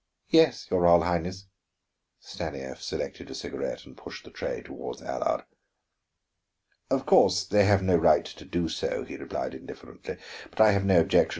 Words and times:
"Yes, 0.29 0.67
your 0.71 0.81
Royal 0.81 1.03
Highness." 1.03 1.45
Stanief 2.19 2.81
selected 2.81 3.29
a 3.29 3.35
cigarette 3.35 3.85
and 3.85 3.95
pushed 3.95 4.25
the 4.25 4.31
tray 4.31 4.63
toward 4.63 4.99
Allard. 4.99 5.43
"Of 6.89 7.05
course 7.05 7.43
they 7.45 7.65
have 7.65 7.83
no 7.83 7.97
right 7.97 8.25
to 8.25 8.43
do 8.43 8.67
so," 8.67 9.03
he 9.03 9.15
replied 9.15 9.53
indifferently, 9.53 10.17
"but 10.49 10.59
I 10.59 10.71
have 10.71 10.85
no 10.85 11.01
objection. 11.01 11.29